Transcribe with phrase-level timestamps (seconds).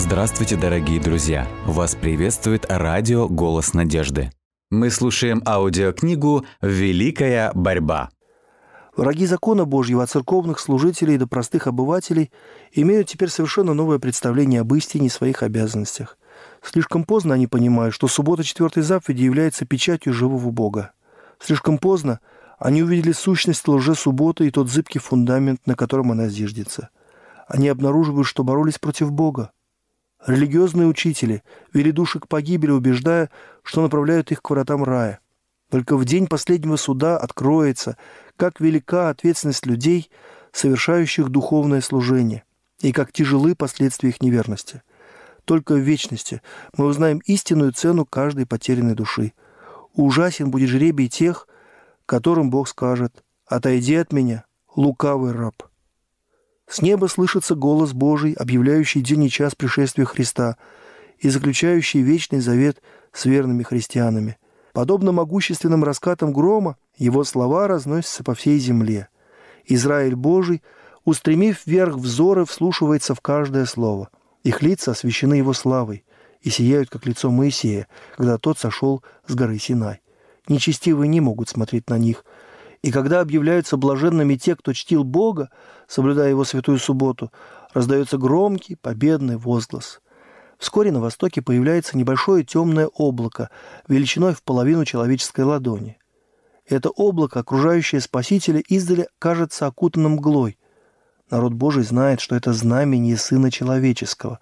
[0.00, 1.46] Здравствуйте, дорогие друзья!
[1.66, 4.30] Вас приветствует радио «Голос надежды».
[4.70, 8.08] Мы слушаем аудиокнигу «Великая борьба».
[8.96, 12.32] Враги закона Божьего от церковных служителей до простых обывателей
[12.72, 16.16] имеют теперь совершенно новое представление об истине и своих обязанностях.
[16.62, 20.92] Слишком поздно они понимают, что суббота четвертой заповеди является печатью живого Бога.
[21.38, 22.20] Слишком поздно
[22.58, 26.88] они увидели сущность лже-субботы и тот зыбкий фундамент, на котором она зиждется.
[27.46, 29.52] Они обнаруживают, что боролись против Бога.
[30.26, 31.42] Религиозные учители
[31.72, 33.30] вели души к погибели, убеждая,
[33.62, 35.20] что направляют их к вратам рая.
[35.70, 37.96] Только в день последнего суда откроется,
[38.36, 40.10] как велика ответственность людей,
[40.52, 42.44] совершающих духовное служение,
[42.80, 44.82] и как тяжелы последствия их неверности.
[45.44, 46.42] Только в вечности
[46.76, 49.32] мы узнаем истинную цену каждой потерянной души.
[49.94, 51.48] Ужасен будет жребий тех,
[52.04, 55.69] которым Бог скажет «Отойди от меня, лукавый раб».
[56.70, 60.56] С неба слышится голос Божий, объявляющий день и час пришествия Христа
[61.18, 62.80] и заключающий вечный завет
[63.12, 64.38] с верными христианами.
[64.72, 69.08] Подобно могущественным раскатам грома, его слова разносятся по всей земле.
[69.66, 70.62] Израиль Божий,
[71.04, 74.08] устремив вверх взоры, вслушивается в каждое слово.
[74.44, 76.04] Их лица освящены его славой
[76.40, 80.00] и сияют, как лицо Моисея, когда тот сошел с горы Синай
[80.50, 82.24] нечестивые не могут смотреть на них.
[82.82, 85.50] И когда объявляются блаженными те, кто чтил Бога,
[85.86, 87.30] соблюдая его святую субботу,
[87.74, 90.00] раздается громкий победный возглас.
[90.58, 93.50] Вскоре на востоке появляется небольшое темное облако,
[93.88, 95.98] величиной в половину человеческой ладони.
[96.66, 100.58] Это облако, окружающее Спасителя, издали кажется окутанным мглой.
[101.30, 104.38] Народ Божий знает, что это знамение Сына Человеческого.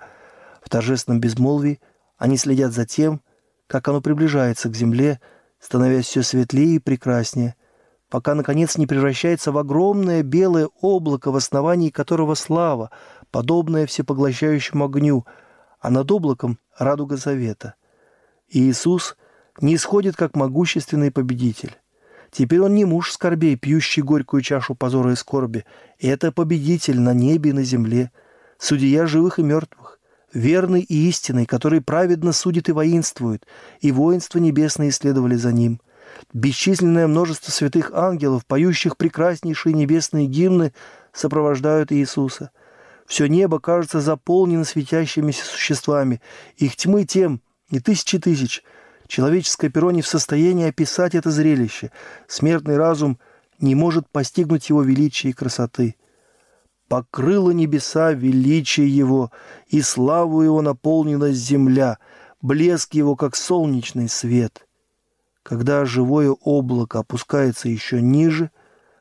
[0.63, 1.81] В торжественном безмолвии
[2.19, 3.23] они следят за тем,
[3.67, 5.21] как оно приближается к земле,
[5.61, 7.55] становясь все светлее и прекраснее,
[8.09, 12.91] пока, наконец, не превращается в огромное белое облако, в основании которого слава,
[13.31, 15.27] подобная всепоглощающему огню,
[15.81, 17.75] а над облаком— радуга завета.
[18.49, 19.17] И Иисус
[19.61, 21.77] не исходит как могущественный победитель.
[22.31, 25.65] Теперь он не муж скорбей, пьющий горькую чашу позора и скорби.
[25.99, 28.11] Это победитель на небе и на земле,
[28.59, 29.99] судья живых и мертвых
[30.33, 33.47] верный и истинный, который праведно судит и воинствует,
[33.81, 35.81] и воинства небесные следовали за ним.
[36.33, 40.73] Бесчисленное множество святых ангелов, поющих прекраснейшие небесные гимны,
[41.13, 42.51] сопровождают Иисуса.
[43.07, 46.21] Все небо кажется заполнено светящимися существами.
[46.57, 48.63] Их тьмы тем, не тысячи тысяч.
[49.07, 51.91] Человеческое перо не в состоянии описать это зрелище.
[52.27, 53.19] Смертный разум
[53.59, 55.97] не может постигнуть его величия и красоты
[56.89, 59.31] покрыло небеса величие Его,
[59.69, 61.99] и славу Его наполнилась земля,
[62.41, 64.67] блеск Его, как солнечный свет.
[65.43, 68.51] Когда живое облако опускается еще ниже,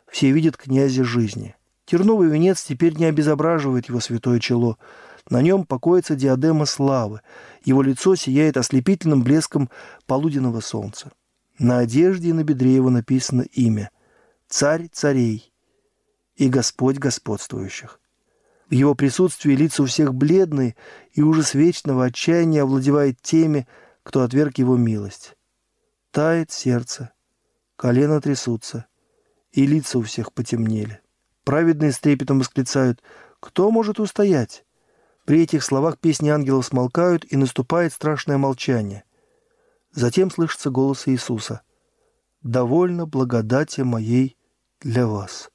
[0.07, 1.55] все видят князя жизни.
[1.85, 4.77] Терновый венец теперь не обезображивает его святое чело.
[5.29, 7.21] На нем покоится диадема славы.
[7.63, 9.69] Его лицо сияет ослепительным блеском
[10.05, 11.11] полуденного солнца.
[11.59, 13.89] На одежде и на бедре его написано имя–
[14.49, 15.51] «Царь царей
[16.37, 17.99] и Господь господствующих.
[18.69, 20.75] В его присутствии лица у всех бледные,
[21.11, 23.67] и ужас вечного отчаяния овладевает теми,
[24.03, 25.36] кто отверг его милость.
[26.11, 27.13] Тает сердце,
[27.75, 28.87] колено трясутся,
[29.51, 31.01] и лица у всех потемнели.
[31.43, 33.01] Праведные с трепетом восклицают
[33.39, 34.65] «Кто может устоять?»
[35.25, 39.03] При этих словах песни ангелов смолкают, и наступает страшное молчание.
[39.91, 41.61] Затем слышится голос Иисуса
[42.41, 44.37] «Довольно благодати моей
[44.79, 45.51] для вас».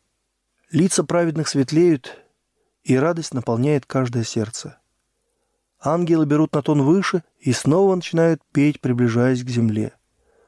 [0.70, 2.18] Лица праведных светлеют,
[2.82, 4.78] и радость наполняет каждое сердце.
[5.80, 9.94] Ангелы берут на тон выше и снова начинают петь, приближаясь к земле.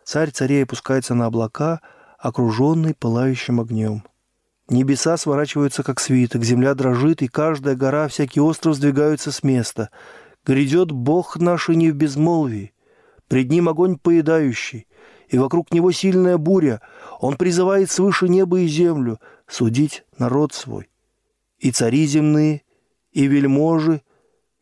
[0.04, 1.80] Царь царей опускается на облака,
[2.18, 4.04] окруженный пылающим огнем.
[4.68, 9.90] Небеса сворачиваются, как свиток, земля дрожит, и каждая гора, всякий остров сдвигаются с места.
[10.44, 12.72] Грядет Бог наш и не в безмолвии.
[13.28, 14.86] Пред Ним огонь поедающий,
[15.28, 16.80] и вокруг Него сильная буря.
[17.20, 20.90] Он призывает свыше небо и землю судить народ свой.
[21.58, 22.62] И цари земные,
[23.12, 24.02] и вельможи,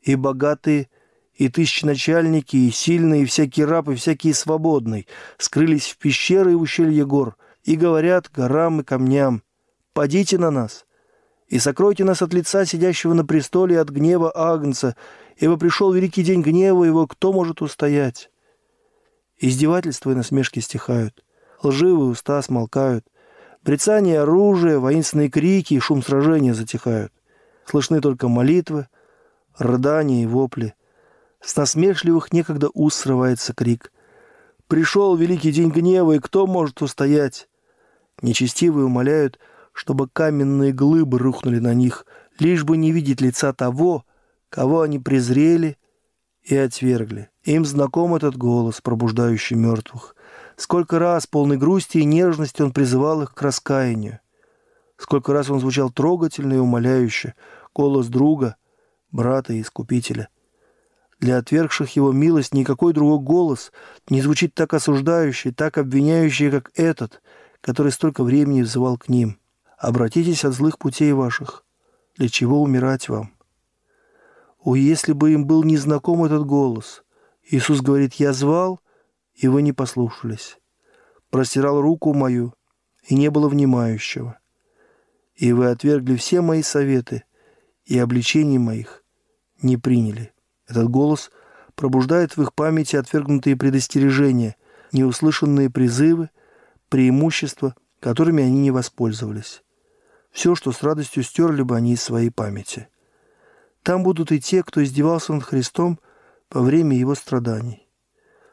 [0.03, 0.89] и богатые,
[1.35, 5.07] и тысяченачальники, и сильные, и всякий раб, и всякий свободный
[5.39, 9.43] скрылись в пещеры и ущелье гор, и говорят горам и камням,
[9.93, 10.87] «Падите на нас,
[11.49, 14.97] и сокройте нас от лица сидящего на престоле от гнева Агнца,
[15.37, 18.31] ибо пришел великий день гнева его, кто может устоять?»
[19.39, 21.25] Издевательства и насмешки стихают,
[21.63, 23.07] лживые уста смолкают,
[23.65, 27.13] Брецание оружия, воинственные крики и шум сражения затихают.
[27.65, 28.89] Слышны только молитвы,
[29.57, 30.75] рыдания и вопли.
[31.43, 33.93] С насмешливых некогда уст срывается крик.
[34.69, 37.49] «Пришел великий день гнева, и кто может устоять?»
[38.23, 39.39] Нечестивые умоляют,
[39.73, 42.07] чтобы каменные глыбы рухнули на них,
[42.39, 44.05] лишь бы не видеть лица того,
[44.49, 45.77] кого они презрели
[46.43, 47.31] и отвергли.
[47.43, 50.15] Им знаком этот голос, пробуждающий мертвых.
[50.57, 54.21] Сколько раз, полной грусти и нежности, он призывал их к раскаянию.
[54.97, 57.35] Сколько раз он звучал трогательно и умоляюще,
[57.75, 58.57] голос друга,
[59.11, 60.29] брата и искупителя.
[61.23, 63.71] Для отвергших его милость никакой другой голос
[64.09, 67.23] не звучит так осуждающий, так обвиняющий, как этот,
[67.61, 69.39] который столько времени взывал к ним.
[69.79, 71.65] Обратитесь от злых путей ваших.
[72.17, 73.33] Для чего умирать вам?
[74.59, 77.05] О, если бы им был незнаком этот голос!
[77.45, 78.81] Иисус говорит, «Я звал,
[79.33, 80.59] и вы не послушались.
[81.31, 82.53] Простирал руку мою,
[83.07, 84.41] и не было внимающего.
[85.37, 87.23] И вы отвергли все мои советы,
[87.85, 89.05] и обличений моих
[89.63, 90.32] не приняли».
[90.73, 91.31] Этот голос
[91.75, 94.57] пробуждает в их памяти отвергнутые предостережения,
[94.91, 96.31] неуслышанные призывы,
[96.89, 99.63] преимущества, которыми они не воспользовались.
[100.31, 102.89] Все, что с радостью стерли бы они из своей памяти.
[103.83, 106.01] Там будут и те, кто издевался над Христом
[106.51, 107.87] во время его страданий.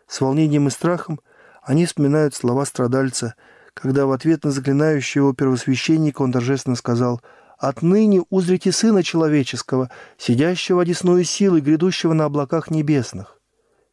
[0.06, 1.22] С волнением и страхом
[1.64, 3.36] они вспоминают слова страдальца,
[3.74, 7.22] когда в ответ на заклинающего первосвященника он торжественно сказал
[7.60, 13.40] «Отныне узрите Сына Человеческого, сидящего одесную силой, грядущего на облаках небесных».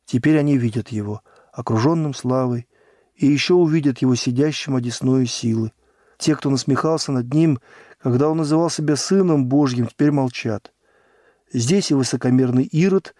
[0.06, 1.20] Теперь они видят его,
[1.52, 2.68] окруженным славой,
[3.16, 5.72] и еще увидят его сидящим одесную силы.
[6.16, 7.58] Те, кто насмехался над ним,
[7.98, 10.72] когда он называл себя Сыном Божьим, теперь молчат.
[11.52, 13.14] Здесь и высокомерный Ирод,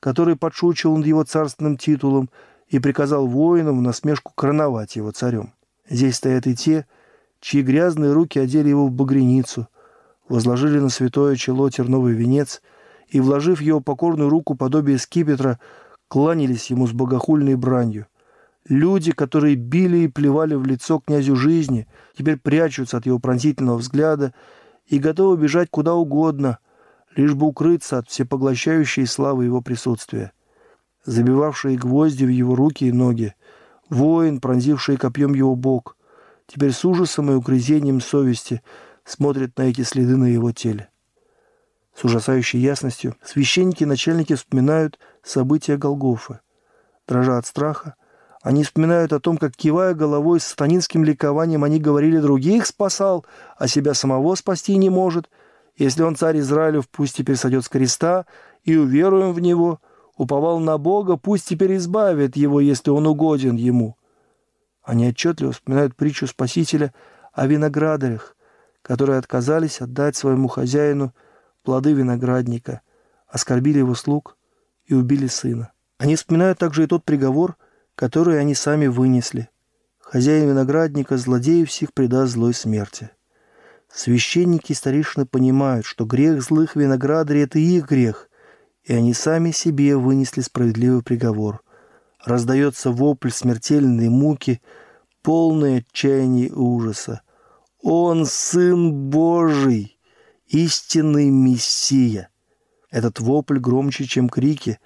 [0.00, 2.30] который подшучивал над его царственным титулом
[2.68, 5.54] и приказал воинам в насмешку короновать его царем.
[5.88, 6.86] Здесь стоят и те,
[7.40, 9.68] чьи грязные руки одели его в багряницу,
[10.28, 12.62] возложили на святое чело терновый венец
[13.08, 15.58] и, вложив его покорную руку подобие скипетра,
[16.08, 18.06] кланялись ему с богохульной бранью.
[18.68, 21.86] Люди, которые били и плевали в лицо князю жизни,
[22.16, 24.34] теперь прячутся от его пронзительного взгляда
[24.86, 26.58] и готовы бежать куда угодно–
[27.18, 30.32] лишь бы укрыться от всепоглощающей славы его присутствия.
[31.04, 33.34] Забивавшие гвозди в его руки и ноги,
[33.88, 35.96] воин, пронзивший копьем его бок,
[36.46, 38.62] теперь с ужасом и укрызением совести
[39.08, 40.88] смотрит на эти следы на его теле.
[41.94, 46.40] С ужасающей ясностью священники и начальники вспоминают события Голгофы.
[47.08, 47.94] Дрожа от страха,
[48.42, 53.26] они вспоминают о том, как, кивая головой с сатанинским ликованием, они говорили «других спасал,
[53.56, 55.28] а себя самого спасти не может»,
[55.76, 58.26] если он царь Израилев, пусть теперь сойдет с креста,
[58.64, 59.80] и уверуем в него,
[60.16, 63.96] уповал на Бога, пусть теперь избавит его, если он угоден ему».
[64.82, 66.94] Они отчетливо вспоминают притчу Спасителя
[67.32, 68.36] о виноградарях,
[68.88, 71.14] которые отказались отдать своему хозяину
[71.62, 72.80] плоды виноградника,
[73.26, 74.38] оскорбили его слуг
[74.86, 75.72] и убили сына.
[75.98, 77.58] Они вспоминают также и тот приговор,
[77.94, 79.50] который они сами вынесли.
[80.00, 83.10] Хозяин виноградника злодеев всех предаст злой смерти.
[83.92, 88.30] Священники и старейшины понимают, что грех злых виноградарей– это их грех,
[88.84, 91.60] и они сами себе вынесли справедливый приговор.
[92.24, 94.62] Раздается вопль смертельной муки,
[95.20, 97.20] полное отчаяния и ужаса.
[97.82, 99.98] Он Сын Божий,
[100.46, 102.28] истинный Мессия.
[102.90, 104.80] Этот вопль громче, чем крики,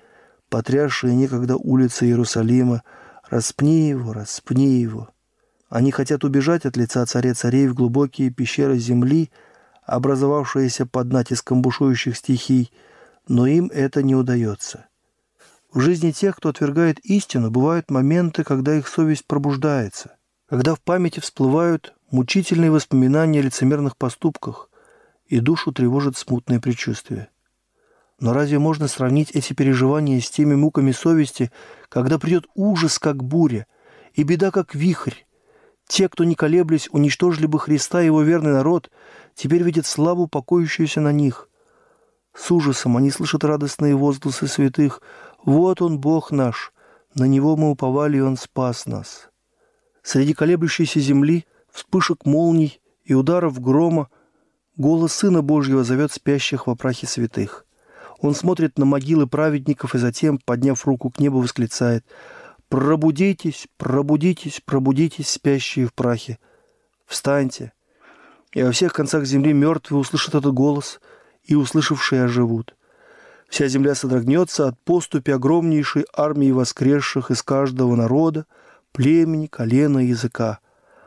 [0.50, 2.82] потрясшие некогда улицы Иерусалима
[3.30, 5.08] «Распни его, распни его».
[5.70, 9.30] Они хотят убежать от лица царя царей в глубокие пещеры земли,
[9.86, 12.70] образовавшиеся под натиском бушующих стихий,
[13.26, 14.86] но им это не удается.
[15.72, 21.20] В жизни тех, кто отвергает истину, бывают моменты, когда их совесть пробуждается, когда в памяти
[21.20, 24.70] всплывают мучительные воспоминания о лицемерных поступках,
[25.26, 27.28] и душу тревожит смутное предчувствие.
[28.20, 31.50] Но разве можно сравнить эти переживания с теми муками совести,
[31.88, 33.66] когда придет ужас, как буря,
[34.12, 35.24] и беда, как вихрь,
[35.88, 38.90] те, кто не колеблясь, уничтожили бы Христа и его верный народ,
[39.34, 41.48] теперь видят славу, покоящуюся на них.
[42.34, 45.02] С ужасом они слышат радостные возгласы святых
[45.44, 46.72] «Вот Он, Бог наш!
[47.14, 49.30] На Него мы уповали, и Он спас нас!»
[50.02, 54.08] Среди колеблющейся земли, вспышек молний и ударов грома,
[54.76, 57.66] голос Сына Божьего зовет спящих во прахе святых.
[58.20, 62.04] Он смотрит на могилы праведников и затем, подняв руку к небу, восклицает–
[62.72, 66.38] Пробудитесь, пробудитесь, пробудитесь, спящие в прахе.
[67.04, 67.74] Встаньте.
[68.52, 70.98] И во всех концах земли мертвые услышат этот голос,
[71.44, 72.74] и услышавшие оживут.
[73.50, 78.46] Вся земля содрогнется от поступи огромнейшей армии воскресших из каждого народа,
[78.92, 80.60] племени, колена языка.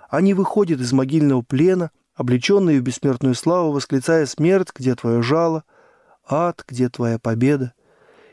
[0.10, 5.64] Они выходят из могильного плена, облеченные в бессмертную славу, восклицая «Смерть, где твое жало?
[6.28, 7.74] Ад, где твоя победа?»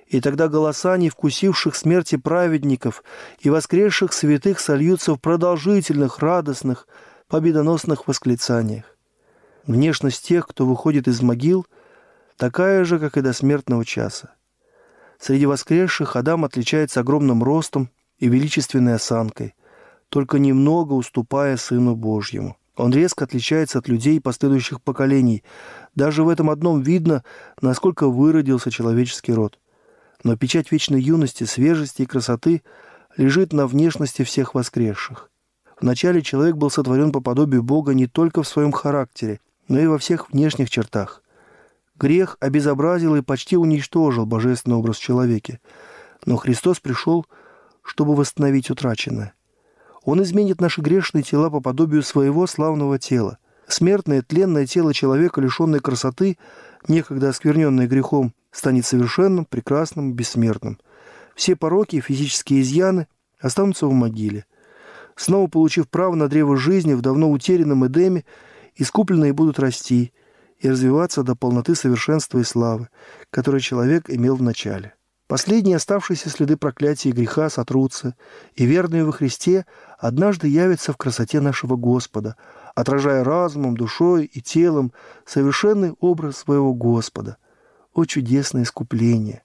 [0.06, 3.02] И тогда голоса не вкусивших смерти праведников
[3.40, 6.86] и воскресших святых сольются в продолжительных, радостных,
[7.28, 8.84] победоносных восклицаниях.
[9.66, 11.66] Внешность тех, кто выходит из могил,
[12.36, 14.34] такая же, как и до смертного часа.
[15.18, 17.88] Среди воскресших Адам отличается огромным ростом
[18.18, 19.54] и величественной осанкой,
[20.12, 22.58] только немного уступая Сыну Божьему.
[22.76, 25.42] Он резко отличается от людей последующих поколений.
[25.94, 27.24] Даже в этом одном видно,
[27.62, 29.58] насколько выродился человеческий род.
[30.22, 32.62] Но печать вечной юности, свежести и красоты
[33.16, 35.30] лежит на внешности всех воскресших.
[35.80, 39.96] Вначале человек был сотворен по подобию Бога не только в своем характере, но и во
[39.96, 41.22] всех внешних чертах.
[41.98, 45.58] Грех обезобразил и почти уничтожил божественный образ в человеке.
[46.26, 47.24] Но Христос пришел,
[47.82, 49.32] чтобы восстановить утраченное.
[50.04, 53.38] Он изменит наши грешные тела по подобию своего славного тела.
[53.68, 56.38] Смертное, тленное тело человека, лишенное красоты,
[56.88, 60.78] некогда оскверненное грехом, станет совершенным, прекрасным, бессмертным.
[61.34, 63.06] Все пороки и физические изъяны
[63.40, 64.44] останутся в могиле.
[65.16, 68.24] Снова получив право на древо жизни в давно утерянном Эдеме,
[68.74, 70.12] искупленные будут расти
[70.58, 72.88] и развиваться до полноты совершенства и славы,
[73.30, 74.94] которые человек имел в начале.
[75.32, 78.14] Последние оставшиеся следы проклятия и греха сотрутся,
[78.54, 79.64] и верные во Христе
[79.98, 82.36] однажды явятся в красоте нашего Господа,
[82.74, 84.92] отражая разумом, душой и телом
[85.24, 87.38] совершенный образ своего Господа.
[87.94, 89.42] О чудесное искупление!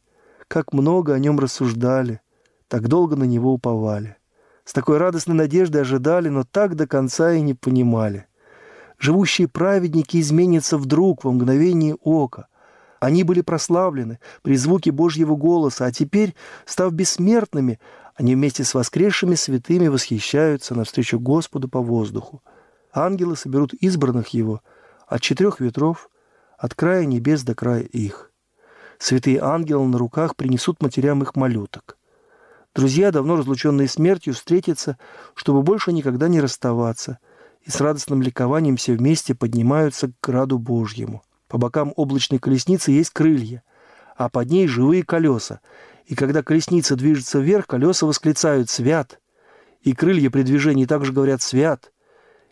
[0.49, 2.19] Как много о нем рассуждали,
[2.67, 4.17] так долго на него уповали.
[4.65, 8.25] С такой радостной надеждой ожидали, но так до конца и не понимали.
[8.99, 12.47] Живущие праведники изменятся вдруг, во мгновение ока–
[12.99, 16.35] они были прославлены при звуке Божьего голоса, а теперь,
[16.65, 17.79] став бессмертными,
[18.15, 22.41] они вместе с воскресшими святыми восхищаются навстречу Господу по воздуху.
[22.91, 24.61] Ангелы соберут избранных Его
[25.07, 26.09] от четырех ветров,
[26.57, 28.31] от края небес до края их.
[28.97, 31.97] Святые ангелы на руках принесут матерям их малюток.
[32.73, 34.97] Друзья, давно разлученные смертью, встретятся,
[35.35, 37.19] чтобы больше никогда не расставаться,
[37.61, 41.23] и с радостным ликованием все вместе поднимаются к граду Божьему.
[41.47, 43.63] По бокам облачной колесницы есть крылья,
[44.15, 45.61] а под ней живые колеса.
[46.05, 49.19] И когда колесница движется вверх, колеса восклицают «Свят!»
[49.81, 51.91] И крылья при движении также говорят «Свят!»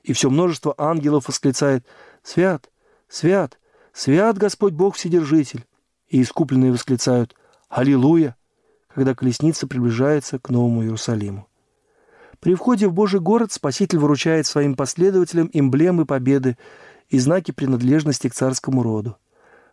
[0.04, 1.86] И все множество ангелов восклицает
[2.24, 2.70] «Свят!
[3.10, 3.60] Свят!
[3.94, 5.66] Свят Господь Бог Вседержитель!»
[6.08, 7.36] И искупленные восклицают
[7.70, 8.36] «Аллилуйя!»
[8.96, 11.50] когда колесница приближается к Новому Иерусалиму.
[12.40, 16.58] При входе в Божий город Спаситель выручает своим последователям эмблемы победы
[17.10, 19.18] и знаки принадлежности к царскому роду.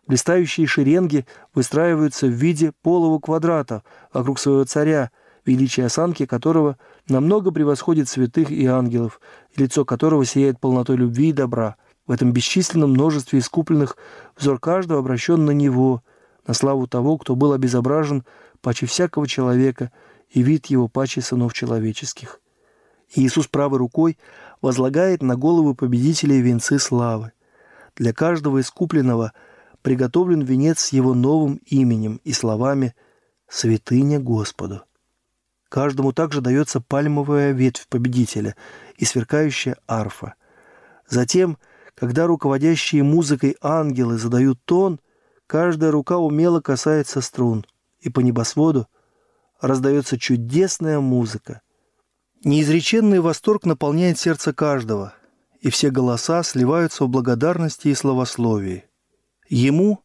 [0.05, 5.11] Блистающие шеренги выстраиваются в виде полого квадрата вокруг своего царя,
[5.45, 9.21] величие осанки которого намного превосходит святых и ангелов,
[9.55, 11.75] лицо которого сияет полнотой любви и добра.
[12.05, 13.95] В этом бесчисленном множестве искупленных
[14.37, 16.03] взор каждого обращен на него,
[16.45, 18.25] на славу того, кто был обезображен
[18.61, 19.91] паче всякого человека,
[20.29, 22.41] и вид его паче сынов человеческих.
[23.15, 24.17] Иисус правой рукой
[24.61, 27.31] возлагает на головы победителей венцы славы.
[27.95, 29.33] Для каждого искупленного
[29.81, 32.95] приготовлен венец с его новым именем и словами
[33.47, 34.81] «Святыня Господу».
[35.69, 38.55] Каждому также дается пальмовая ветвь победителя
[38.97, 40.35] и сверкающая арфа.
[41.07, 41.57] Затем,
[41.95, 44.99] когда руководящие музыкой ангелы задают тон,
[45.45, 47.65] каждая рука умело касается струн,
[47.99, 48.87] и по небосводу
[49.61, 51.61] раздается чудесная музыка–
[52.45, 55.13] Неизреченный восторг наполняет сердце каждого,
[55.61, 58.83] и все голоса сливаются в благодарности и славословии.
[59.47, 60.03] Ему,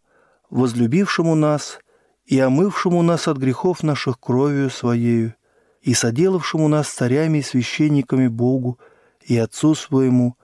[0.49, 1.81] возлюбившему нас
[2.27, 5.35] и омывшему нас от грехов наших кровью Своею,
[5.83, 8.79] и соделавшему нас царями и священниками Богу
[9.21, 10.37] и Отцу Своему,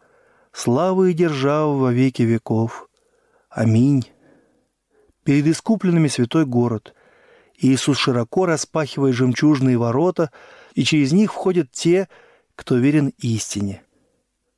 [0.52, 2.88] слава и держава во веки веков.
[3.48, 4.10] Аминь.
[5.22, 6.92] Перед искупленными святой город.
[7.56, 10.32] Иисус широко распахивает жемчужные ворота–
[10.74, 12.08] и через них входят те,
[12.56, 13.82] кто верен истине.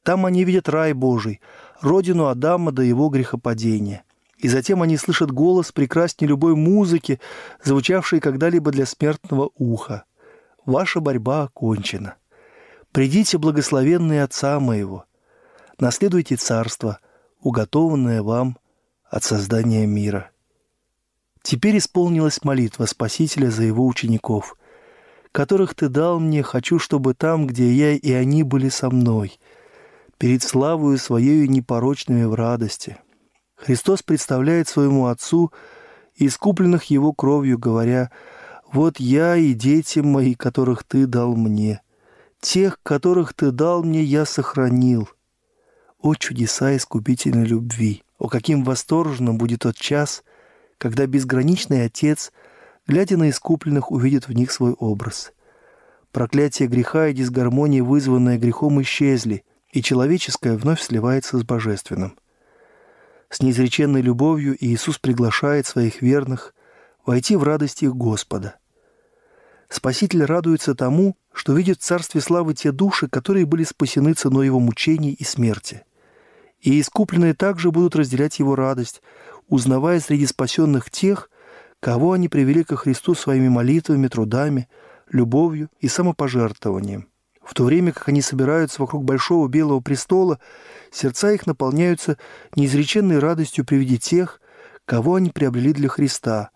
[0.02, 1.40] Там они видят рай Божий,
[1.80, 4.04] родину Адама до его грехопадения.
[4.38, 7.20] И затем они слышат голос прекрасней любой музыки,
[7.62, 10.04] звучавшей когда-либо для смертного уха.
[10.66, 12.16] Ваша борьба окончена.
[12.92, 15.04] Придите, благословенные Отца моего,
[15.78, 16.98] наследуйте царство,
[17.40, 18.58] уготованное вам
[19.08, 20.30] от создания мира.
[21.42, 24.56] Теперь исполнилась молитва Спасителя за его учеников–
[25.36, 29.38] которых Ты дал мне, хочу, чтобы там, где я и они были со мной,
[30.16, 32.96] перед славою Своею непорочными в радости.
[33.54, 35.52] Христос представляет своему Отцу
[36.14, 38.10] искупленных Его кровью, говоря,
[38.72, 41.82] «Вот я и дети мои, которых Ты дал мне,
[42.40, 45.06] тех, которых Ты дал мне, я сохранил».
[46.00, 48.04] О чудеса искупительной любви!
[48.18, 50.24] О каким восторженным будет тот час,
[50.78, 52.32] когда безграничный Отец–
[52.86, 55.32] глядя на искупленных, увидит в них свой образ.
[56.12, 62.18] Проклятие греха и дисгармония, вызванные грехом, исчезли, и человеческое вновь сливается с божественным.
[63.28, 66.54] С неизреченной любовью Иисус приглашает своих верных
[67.04, 68.56] войти в радость их Господа.
[69.68, 74.60] Спаситель радуется тому, что видит в Царстве Славы те души, которые были спасены ценой его
[74.60, 75.82] мучений и смерти.
[76.60, 79.02] И искупленные также будут разделять его радость,
[79.48, 81.30] узнавая среди спасенных тех,
[81.80, 84.68] кого они привели ко Христу своими молитвами, трудами,
[85.10, 87.08] любовью и самопожертвованием.
[87.42, 90.40] В то время как они собираются вокруг большого белого престола,
[90.90, 92.18] сердца их наполняются
[92.56, 94.40] неизреченной радостью при виде тех,
[94.84, 96.50] кого они приобрели для Христа,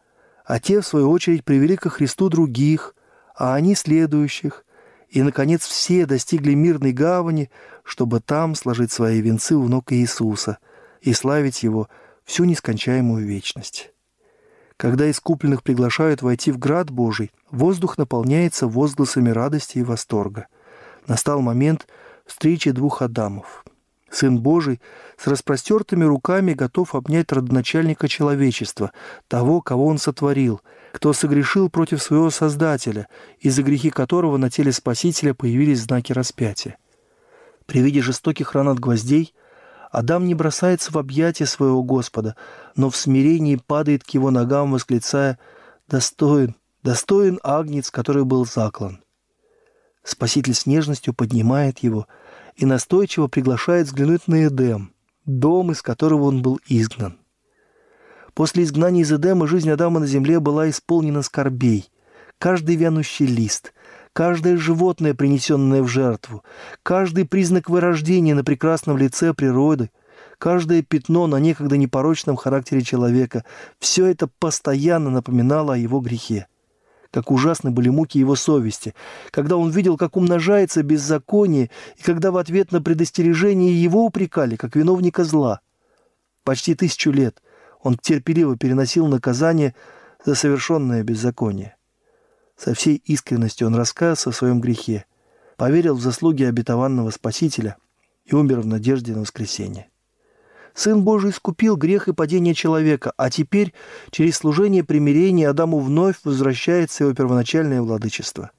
[0.44, 2.96] а те, в свою очередь, привели ко Христу других,
[3.36, 4.64] а они следующих,
[5.08, 7.50] и, наконец, все достигли мирной гавани,
[7.84, 10.58] чтобы там сложить свои венцы у ног Иисуса
[11.00, 11.88] и славить Его
[12.24, 13.92] всю нескончаемую вечность.
[14.80, 20.46] Когда искупленных приглашают войти в град Божий, воздух наполняется возгласами радости и восторга.
[21.06, 21.86] Настал момент
[22.24, 23.62] встречи двух Адамов.
[24.10, 24.80] Сын Божий
[25.18, 28.92] с распростертыми руками готов обнять родоначальника человечества,
[29.28, 33.06] того, кого он сотворил, кто согрешил против своего Создателя,
[33.38, 36.78] из-за грехи которого на теле Спасителя появились знаки распятия.
[37.66, 39.34] При виде жестоких ран от гвоздей
[39.90, 42.36] Адам не бросается в объятия своего Господа,
[42.76, 45.38] но в смирении падает к его ногам, восклицая
[45.88, 46.54] «Достоин,
[46.84, 49.02] достоин агнец, который был заклан».
[50.04, 52.06] Спаситель с нежностью поднимает его
[52.56, 54.92] и настойчиво приглашает взглянуть на Эдем,
[55.26, 57.18] дом, из которого он был изгнан.
[58.34, 61.90] После изгнания из Эдема жизнь Адама на земле была исполнена скорбей.
[62.38, 63.74] Каждый вянущий лист,
[64.12, 66.42] каждое животное, принесенное в жертву,
[66.82, 69.90] каждый признак вырождения на прекрасном лице природы,
[70.38, 73.44] каждое пятно на некогда непорочном характере человека–
[73.78, 76.46] все это постоянно напоминало о его грехе.
[77.10, 78.94] Как ужасны были муки его совести,
[79.32, 84.76] когда он видел, как умножается беззаконие, и когда в ответ на предостережение его упрекали, как
[84.76, 85.60] виновника зла.
[86.44, 87.42] Почти тысячу лет
[87.82, 89.74] он терпеливо переносил наказание
[90.24, 91.74] за совершенное беззаконие.
[92.62, 95.06] Со всей искренностью он раскаялся о своем грехе,
[95.56, 97.78] поверил в заслуги обетованного Спасителя
[98.26, 99.88] и умер в надежде на воскресение.
[100.74, 103.72] Сын Божий искупил грех и падение человека, а теперь
[104.10, 108.50] через служение примирения Адаму вновь возвращается его первоначальное владычество.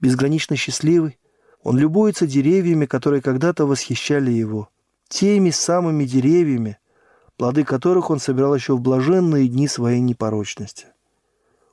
[0.00, 1.18] Безгранично счастливый,
[1.62, 4.70] он любуется деревьями, которые когда-то восхищали его,
[5.08, 6.78] теми самыми деревьями,
[7.36, 10.86] плоды которых он собирал еще в блаженные дни своей непорочности.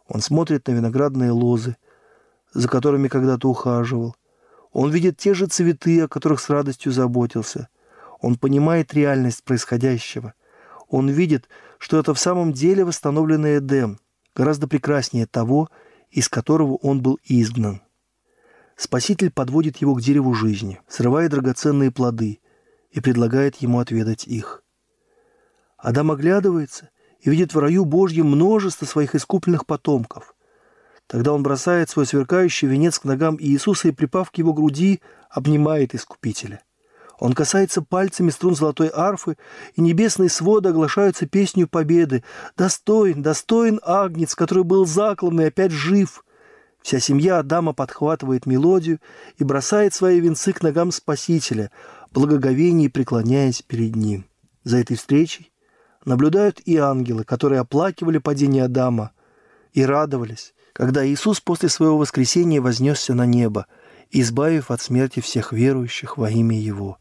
[0.09, 1.77] Он смотрит на виноградные лозы,
[2.51, 4.15] за которыми когда-то ухаживал.
[4.71, 7.69] Он видит те же цветы, о которых с радостью заботился.
[8.19, 10.33] Он понимает реальность происходящего.
[10.89, 13.99] Он видит, что это в самом деле восстановленный Эдем,
[14.35, 15.69] гораздо прекраснее того,
[16.09, 17.81] из которого он был изгнан.
[18.75, 22.39] Спаситель подводит его к дереву жизни, срывая драгоценные плоды
[22.89, 24.63] и предлагает ему отведать их.
[25.77, 26.89] Адам оглядывается
[27.19, 30.36] и видит в раю Божьем множество своих искупленных потомков.
[31.08, 35.95] Тогда он бросает свой сверкающий венец к ногам Иисуса и, припав к его груди, обнимает
[35.95, 36.62] Искупителя.
[37.19, 39.36] Он касается пальцами струн золотой арфы,
[39.73, 42.23] и небесные своды оглашаются песнью победы.
[42.55, 46.23] «Достоин, достоин Агнец, который был заклан и опять жив!»
[46.82, 48.99] Вся семья Адама подхватывает мелодию
[49.38, 51.71] и бросает свои венцы к ногам Спасителя,
[52.12, 54.25] благоговение преклоняясь перед ним.
[54.63, 55.48] За этой встречей
[56.05, 59.12] наблюдают и ангелы, которые оплакивали падение Адама
[59.73, 63.67] и радовались, когда Иисус после своего воскресения вознесся на небо,
[64.12, 66.97] избавив от смерти всех верующих во имя Его.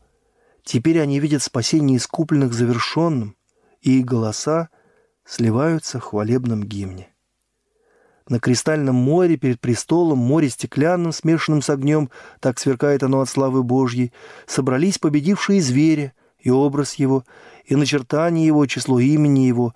[0.65, 3.37] Теперь они видят спасение искупленных завершенным,
[3.81, 4.69] и их голоса
[5.25, 7.09] сливаются в хвалебном гимне.
[8.29, 13.63] На кристальном море перед престолом, море стеклянным, смешанным с огнем, так сверкает оно от славы
[13.63, 14.13] Божьей,
[14.47, 17.25] собрались победившие звери и образ его,
[17.65, 19.75] и начертание его, число имени его.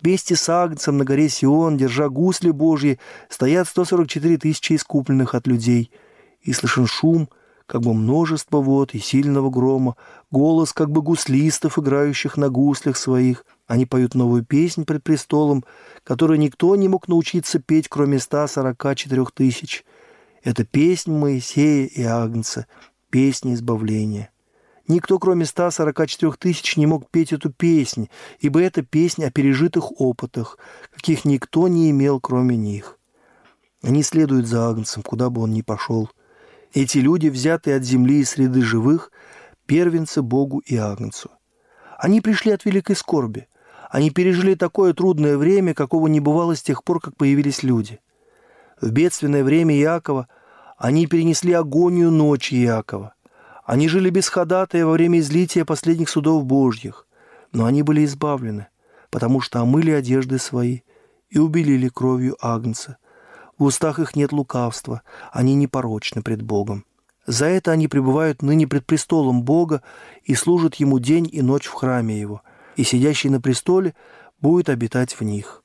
[0.00, 2.98] Вместе с Агнцем на горе Сион, держа гусли Божьи,
[3.28, 5.90] стоят 144 тысячи искупленных от людей.
[6.42, 7.28] И слышен шум,
[7.66, 9.96] как бы множество вод и сильного грома,
[10.30, 13.46] голос как бы гуслистов, играющих на гуслях своих.
[13.66, 15.64] Они поют новую песнь пред престолом,
[16.02, 19.84] которую никто не мог научиться петь, кроме 144 тысяч.
[20.42, 22.66] Это песнь Моисея и Агнца,
[23.08, 24.30] песня избавления.
[24.86, 30.58] Никто, кроме 144 тысяч, не мог петь эту песнь, ибо это песня о пережитых опытах,
[30.94, 32.98] каких никто не имел, кроме них.
[33.82, 36.10] Они следуют за Агнцем, куда бы он ни пошел.
[36.72, 39.10] Эти люди, взятые от земли и среды живых,
[39.66, 41.30] первенцы Богу и Агнцу.
[41.98, 43.46] Они пришли от великой скорби.
[43.90, 48.00] Они пережили такое трудное время, какого не бывало с тех пор, как появились люди.
[48.80, 50.28] В бедственное время Иакова
[50.76, 53.14] они перенесли агонию ночи Иакова.
[53.64, 57.06] Они жили без ходатая во время излития последних судов Божьих,
[57.52, 58.68] но они были избавлены,
[59.10, 60.80] потому что омыли одежды свои
[61.30, 62.98] и убелили кровью Агнца.
[63.56, 66.84] В устах их нет лукавства, они непорочны пред Богом.
[67.26, 69.82] За это они пребывают ныне пред престолом Бога
[70.24, 72.42] и служат Ему день и ночь в храме Его,
[72.76, 73.94] и сидящий на престоле
[74.40, 75.62] будет обитать в них.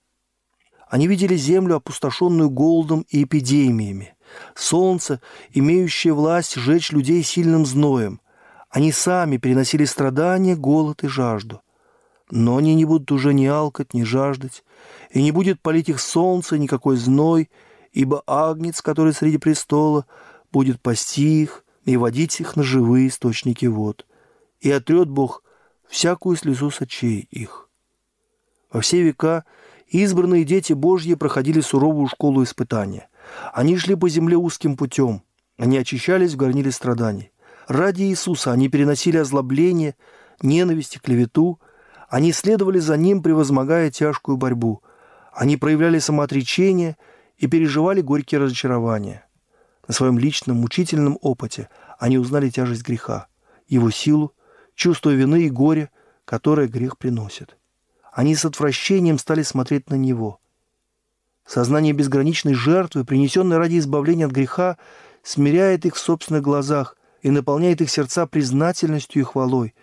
[0.88, 4.16] Они видели землю, опустошенную голодом и эпидемиями,
[4.56, 8.22] солнце, имеющее власть сжечь людей сильным зноем.
[8.70, 11.62] Они сами переносили страдания, голод и жажду.
[12.30, 14.64] Но они не будут уже ни алкать, ни жаждать,
[15.10, 17.50] и не будет палить их солнце, никакой зной,
[17.92, 20.06] ибо агнец, который среди престола,
[20.52, 24.06] будет пасти их и водить их на живые источники вод.
[24.60, 25.44] И отрет Бог
[25.88, 27.70] всякую слезу с очей их.
[28.72, 29.46] Во все века
[29.88, 33.09] избранные дети Божьи проходили суровую школу испытания.
[33.54, 35.24] Они шли по земле узким путем.
[35.58, 37.32] Они очищались в горниле страданий.
[37.68, 39.96] Ради Иисуса они переносили озлобление,
[40.42, 41.60] ненависть и клевету.
[42.10, 44.82] Они следовали за Ним, превозмогая тяжкую борьбу.
[45.34, 46.98] Они проявляли самоотречение
[47.38, 49.26] и переживали горькие разочарования.
[49.88, 53.28] На своем личном мучительном опыте они узнали тяжесть греха,
[53.68, 54.34] его силу,
[54.76, 55.90] чувство вины и горя,
[56.26, 57.58] которое грех приносит.
[58.12, 60.39] Они с отвращением стали смотреть на него.
[61.50, 64.78] Сознание безграничной жертвы, принесенной ради избавления от греха,
[65.24, 69.74] смиряет их в собственных глазах и наполняет их сердца признательностью и хвалой,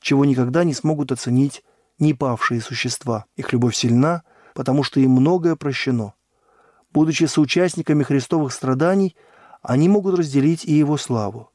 [0.00, 1.64] чего никогда не смогут оценить
[1.98, 3.24] не павшие существа.
[3.36, 4.22] Их любовь сильна,
[4.54, 6.12] потому что им многое прощено.
[6.92, 9.16] Будучи соучастниками христовых страданий–
[9.64, 11.50] они могут разделить и его славу.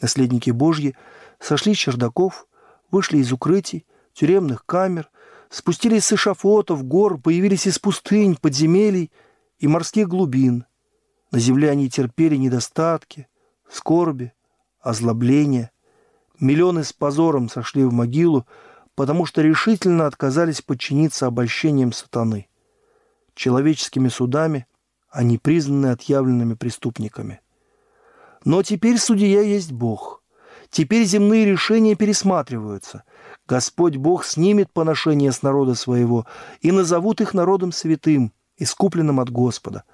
[0.00, 0.96] Наследники Божьи
[1.38, 2.48] сошли с чердаков,
[2.90, 5.08] вышли из укрытий, тюремных камер,
[5.50, 9.10] спустились с эшафотов, гор, появились из пустынь, подземелий
[9.58, 10.64] и морских глубин.
[11.30, 13.28] На земле они терпели недостатки,
[13.68, 14.32] скорби,
[14.80, 15.70] озлобления.
[16.38, 18.46] Миллионы с позором сошли в могилу,
[18.94, 22.48] потому что решительно отказались подчиниться обольщениям сатаны.
[23.34, 24.66] Человеческими судами
[25.10, 27.40] они признаны отъявленными преступниками.
[28.44, 30.22] Но теперь судья есть Бог.
[30.70, 33.04] Теперь земные решения пересматриваются.
[33.46, 36.26] Господь Бог снимет поношение с народа своего
[36.60, 39.84] и назовут их народом святым, искупленным от Господа.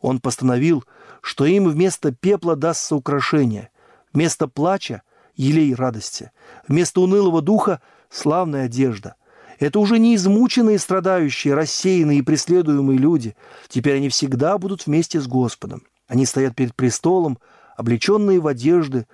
[0.00, 0.84] Он постановил,
[1.22, 3.70] что им вместо пепла дастся украшение,
[4.12, 5.02] вместо плача–
[5.34, 6.32] елей радости,
[6.66, 9.14] вместо унылого духа– славная одежда–
[9.58, 13.34] это уже не измученные, страдающие, рассеянные и преследуемые люди.
[13.68, 15.82] Теперь они всегда будут вместе с Господом.
[16.06, 17.38] Они стоят перед престолом,
[17.76, 19.06] облеченные в одежды,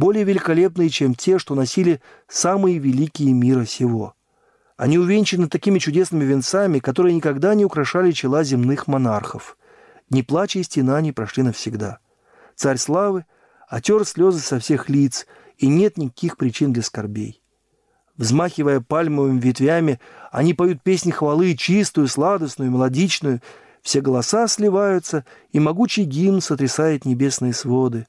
[0.00, 4.14] более великолепные, чем те, что носили самые великие мира сего.
[4.76, 9.58] Они увенчаны такими чудесными венцами, которые никогда не украшали чела земных монархов.
[10.08, 11.98] Ни плача и стена не прошли навсегда.
[12.56, 13.26] Царь славы
[13.68, 15.26] отер слезы со всех лиц,
[15.58, 17.42] и нет никаких причин для скорбей.
[18.16, 20.00] Взмахивая пальмовыми ветвями,
[20.32, 23.42] они поют песни хвалы, чистую, сладостную, мелодичную.
[23.82, 28.06] Все голоса сливаются, и могучий гимн сотрясает небесные своды.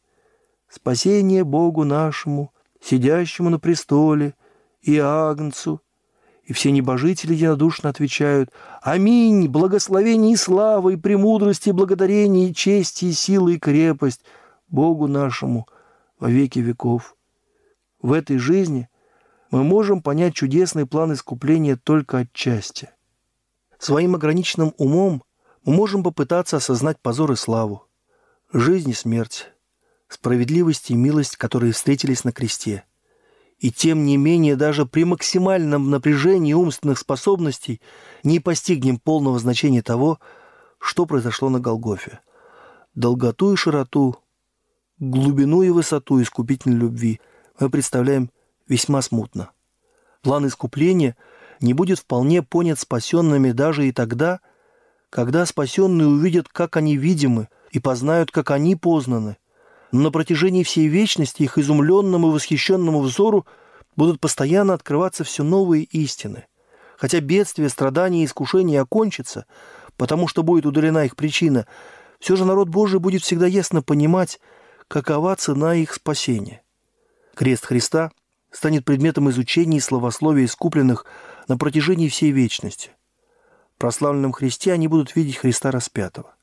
[0.72, 4.36] Спасение Богу нашему, сидящему на престоле,
[4.82, 5.82] и Агнцу.
[6.46, 9.50] И все небожители единодушно отвечают «Аминь!
[9.50, 14.22] Благословение и слава, и премудрости, и благодарение, и честь, и сила, и крепость
[14.70, 15.68] Богу нашему
[16.20, 17.18] во веки веков».
[18.02, 18.90] В этой жизни
[19.52, 22.90] мы можем понять чудесный план искупления только отчасти.
[23.78, 25.22] Своим ограниченным умом
[25.66, 27.88] мы можем попытаться осознать позор и славу,
[28.54, 29.52] жизнь и смерть,
[30.14, 32.84] справедливость и милость, которые встретились на кресте.
[33.60, 37.80] И тем не менее, даже при максимальном напряжении умственных способностей
[38.24, 40.20] не постигнем полного значения того,
[40.80, 42.20] что произошло на Голгофе.
[42.96, 44.18] Долготу и широту,
[45.00, 47.22] глубину и высоту искупительной любви
[47.60, 48.32] мы представляем
[48.68, 49.52] весьма смутно.
[50.24, 51.16] План искупления
[51.62, 54.40] не будет вполне понят спасенными даже и тогда,
[55.10, 59.38] когда спасенные увидят, как они видимы, и познают, как они познаны.
[59.92, 63.46] На протяжении всей вечности их изумленному и восхищенному взору
[63.96, 66.46] будут постоянно открываться все новые истины.
[66.98, 69.46] Хотя бедствие, страдания и искушения окончатся,
[69.98, 71.68] потому что будет удалена их причина,
[72.20, 74.40] все же народ Божий будет всегда ясно понимать,
[74.88, 76.62] какова цена их спасения.
[77.36, 78.12] Крест Христа
[78.52, 81.06] станет предметом изучения и словословия искупленных
[81.48, 82.92] на протяжении всей вечности.
[83.76, 86.36] В прославленном Христе они будут видеть Христа распятого.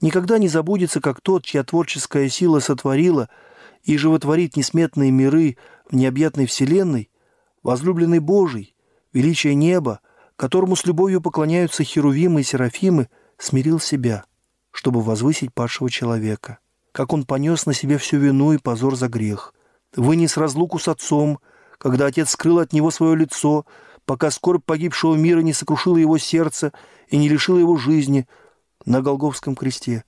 [0.00, 3.28] Никогда не забудется, как тот, чья творческая сила сотворила
[3.82, 5.56] и животворит несметные миры
[5.90, 7.10] в необъятной вселенной,
[7.62, 8.74] возлюбленный Божий,
[9.12, 10.00] величие неба,
[10.36, 13.08] которому с любовью поклоняются херувимы и серафимы,
[13.38, 14.24] смирил себя,
[14.70, 16.58] чтобы возвысить падшего человека,
[16.92, 19.54] как он понес на себе всю вину и позор за грех–
[19.96, 21.40] вынес разлуку с отцом,
[21.78, 23.66] когда отец скрыл от него свое лицо,
[24.04, 26.72] пока скорбь погибшего мира не сокрушила его сердце
[27.08, 28.26] и не лишила его жизни
[28.88, 30.04] на Голговском кресте.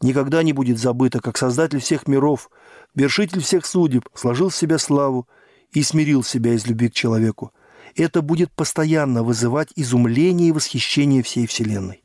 [0.00, 2.50] Никогда не будет забыто, как Создатель всех миров,
[2.94, 5.26] вершитель всех судеб, сложил в себя славу
[5.72, 7.52] и смирил себя из любви к человеку.
[7.96, 12.04] Это будет постоянно вызывать изумление и восхищение всей Вселенной.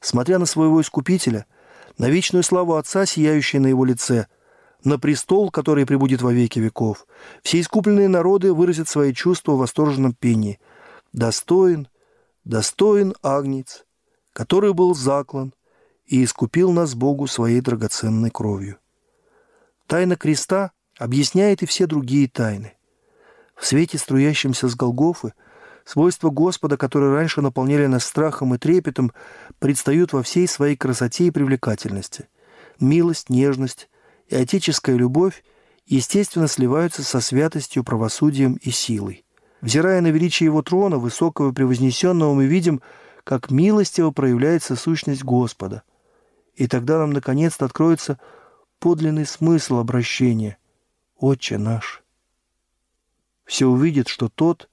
[0.00, 1.44] Смотря на своего Искупителя,
[1.98, 4.26] на вечную славу Отца, сияющую на его лице–
[4.82, 7.06] на престол, который прибудет во веки веков.
[7.42, 10.58] Все искупленные народы выразят свои чувства в восторженном пении.
[11.12, 11.88] Достоин,
[12.44, 13.84] достоин Агнец,
[14.32, 15.52] который был заклан
[16.06, 18.78] и искупил нас Богу своей драгоценной кровью.
[19.86, 22.74] Тайна креста объясняет и все другие тайны.
[23.56, 25.34] В свете, струящемся с Голгофы,
[25.84, 29.12] свойства Господа, которые раньше наполняли нас страхом и трепетом,
[29.58, 32.28] предстают во всей своей красоте и привлекательности.
[32.78, 33.88] Милость, нежность,
[34.28, 35.44] и отеческая любовь
[35.86, 39.24] естественно сливаются со святостью, правосудием и силой.
[39.60, 42.80] Взирая на величие его трона, высокого и превознесенного, мы видим,
[43.24, 45.82] как милостиво проявляется сущность Господа.
[46.54, 48.18] И тогда нам наконец-то откроется
[48.78, 50.58] подлинный смысл обращения
[51.16, 52.02] «Отче наш».
[53.44, 54.68] Все увидят, что тот,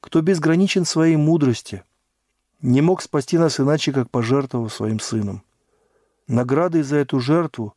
[0.00, 1.84] кто безграничен своей мудрости,
[2.60, 5.42] не мог спасти нас иначе, как пожертвовав своим сыном.
[6.26, 7.74] Наградой за эту жертву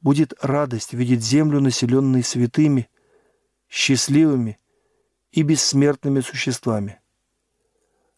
[0.00, 2.88] будет радость видеть землю, населенной святыми,
[3.68, 4.58] счастливыми
[5.32, 7.00] и бессмертными существами.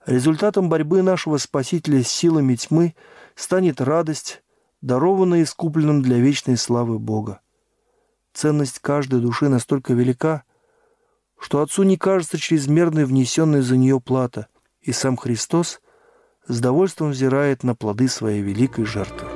[0.07, 2.95] Результатом борьбы нашего Спасителя с силами тьмы
[3.35, 4.41] станет радость,
[4.81, 7.41] дарованная искупленным для вечной славы Бога.
[8.33, 10.45] Ценность каждой души настолько велика,
[11.41, 14.47] что Отцу не кажется чрезмерной внесенной за нее плата,
[14.81, 15.81] и сам Христос
[16.47, 19.36] с довольством взирает на плоды своей великой жертвы.